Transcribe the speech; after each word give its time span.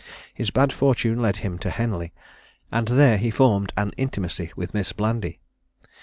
His 0.33 0.49
bad 0.49 0.73
fortune 0.73 1.21
led 1.21 1.37
him 1.45 1.59
to 1.59 1.69
Henley, 1.69 2.11
and 2.71 2.87
there 2.87 3.17
he 3.19 3.29
formed 3.29 3.71
an 3.77 3.91
intimacy 3.97 4.51
with 4.55 4.73
Miss 4.73 4.93
Blandy. 4.93 5.37